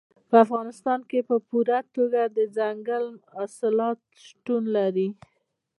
[0.29, 3.05] په افغانستان کې په پوره توګه دځنګل
[3.35, 5.07] حاصلات شتون لري.